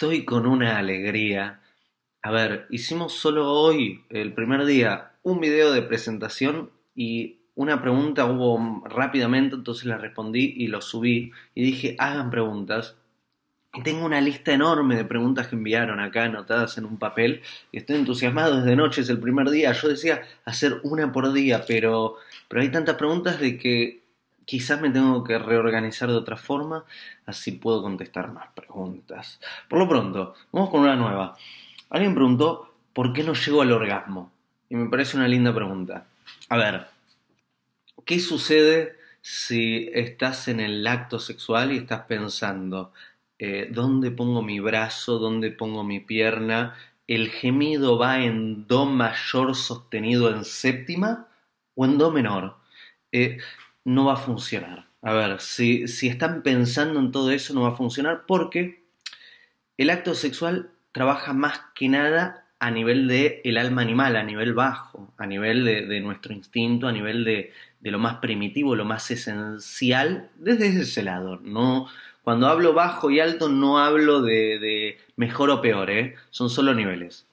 [0.00, 1.60] Estoy con una alegría.
[2.22, 8.24] A ver, hicimos solo hoy, el primer día, un video de presentación y una pregunta
[8.24, 12.96] hubo rápidamente, entonces la respondí y lo subí y dije, hagan preguntas.
[13.74, 17.76] Y tengo una lista enorme de preguntas que enviaron acá anotadas en un papel y
[17.76, 19.72] estoy entusiasmado desde noche, es el primer día.
[19.72, 22.16] Yo decía hacer una por día, pero,
[22.48, 24.00] pero hay tantas preguntas de que
[24.50, 26.84] quizás me tengo que reorganizar de otra forma,
[27.24, 29.38] así puedo contestar más preguntas.
[29.68, 31.36] Por lo pronto, vamos con una nueva.
[31.88, 34.32] Alguien preguntó, ¿por qué no llego al orgasmo?
[34.68, 36.08] Y me parece una linda pregunta.
[36.48, 36.88] A ver,
[38.04, 42.92] ¿qué sucede si estás en el acto sexual y estás pensando,
[43.38, 45.20] eh, ¿dónde pongo mi brazo?
[45.20, 46.74] ¿Dónde pongo mi pierna?
[47.06, 51.28] ¿El gemido va en Do mayor sostenido en séptima
[51.76, 52.56] o en Do menor?
[53.12, 53.38] Eh,
[53.84, 54.86] no va a funcionar.
[55.02, 58.82] A ver, si, si están pensando en todo eso, no va a funcionar porque
[59.78, 64.52] el acto sexual trabaja más que nada a nivel de el alma animal, a nivel
[64.52, 70.28] bajo, a nivel de, nuestro instinto, a nivel de, lo más primitivo, lo más esencial,
[70.36, 71.40] desde ese lado.
[71.42, 71.88] No,
[72.22, 76.16] cuando hablo bajo y alto no hablo de, de mejor o peor, ¿eh?
[76.28, 77.26] son solo niveles.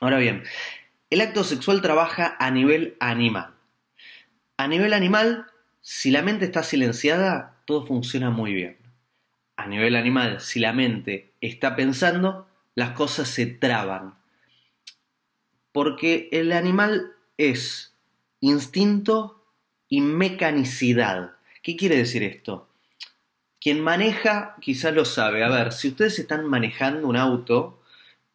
[0.00, 0.44] Ahora bien,
[1.08, 3.54] el acto sexual trabaja a nivel animal.
[4.58, 5.46] A nivel animal
[5.86, 8.78] si la mente está silenciada, todo funciona muy bien.
[9.54, 14.14] A nivel animal, si la mente está pensando, las cosas se traban.
[15.72, 17.92] Porque el animal es
[18.40, 19.44] instinto
[19.90, 21.32] y mecanicidad.
[21.62, 22.66] ¿Qué quiere decir esto?
[23.60, 25.44] Quien maneja quizás lo sabe.
[25.44, 27.82] A ver, si ustedes están manejando un auto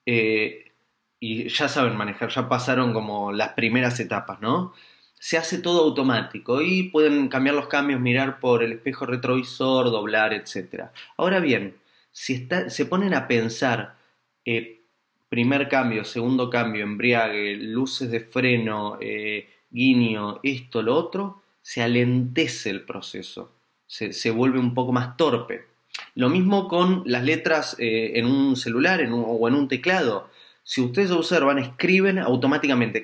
[0.05, 0.71] eh,
[1.19, 4.75] y ya saben manejar, ya pasaron como las primeras etapas, ¿no?
[5.19, 10.33] Se hace todo automático y pueden cambiar los cambios, mirar por el espejo retrovisor, doblar,
[10.33, 10.85] etc.
[11.17, 11.75] Ahora bien,
[12.11, 13.97] si se ponen a pensar
[14.45, 14.79] eh,
[15.27, 22.69] primer cambio, segundo cambio, embriague, luces de freno, eh, guiño, esto, lo otro, se alentece
[22.69, 23.51] el proceso,
[23.85, 25.67] se, vuelve un poco más torpe.
[26.15, 30.29] Lo mismo con las letras eh, en un celular o en un teclado.
[30.63, 33.01] Si ustedes observan, escriben automáticamente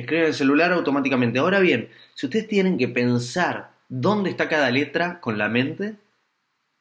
[0.00, 1.40] escriben en el celular automáticamente.
[1.40, 5.96] Ahora bien, si ustedes tienen que pensar dónde está cada letra con la mente,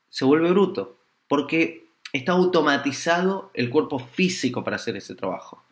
[0.09, 0.97] se vuelve bruto,
[1.27, 5.63] porque está automatizado el cuerpo físico para hacer ese trabajo.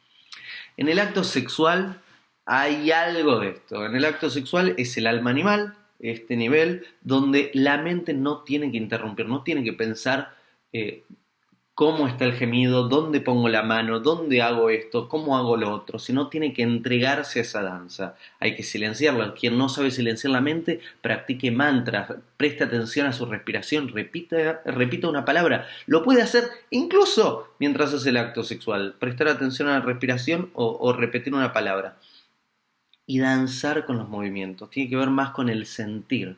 [0.76, 2.02] En el acto sexual
[2.46, 3.86] hay algo de esto.
[3.86, 8.72] En el acto sexual es el alma animal, este nivel, donde la mente no tiene
[8.72, 10.36] que interrumpir, no tiene que pensar
[10.74, 11.04] eh,
[11.76, 16.00] cómo está el gemido, dónde pongo la mano, dónde hago esto, cómo hago lo otro,
[16.00, 18.16] sino tiene que entregarse a esa danza.
[18.40, 19.34] Hay que silenciarla.
[19.34, 25.10] Quien no sabe silenciar la mente, practique mantras, preste atención a su respiración, repita, repita
[25.10, 25.68] una palabra.
[25.86, 28.96] Lo puede hacer incluso mientras hace el acto sexual.
[28.98, 31.98] Prestar atención a la respiración o, repetir una palabra.
[33.06, 34.70] Y danzar con los movimientos.
[34.70, 36.38] Tiene que ver más con el sentir.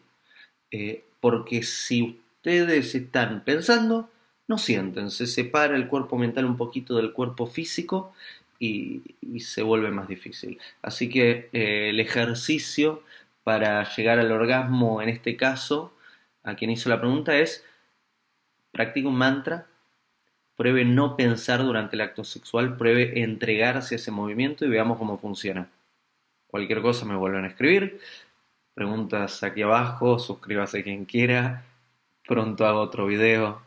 [0.72, 2.02] Eh, porque si
[2.42, 4.10] ustedes están pensando,
[4.48, 8.14] no sienten, se separa el cuerpo mental un poquito del cuerpo físico
[8.60, 9.04] y,
[9.40, 10.60] se vuelve más difícil.
[10.82, 13.04] Así que eh, el ejercicio
[13.44, 15.94] para llegar al orgasmo en este caso,
[16.44, 17.64] a quien hizo la pregunta es,
[18.72, 19.68] practique un mantra,
[20.56, 25.18] pruebe no pensar durante el acto sexual, pruebe entregarse a ese movimiento y veamos cómo
[25.18, 25.70] funciona.
[26.48, 28.00] Cualquier cosa me vuelven a escribir,
[28.74, 31.64] preguntas aquí abajo, suscríbase quien quiera,
[32.26, 33.67] pronto hago otro video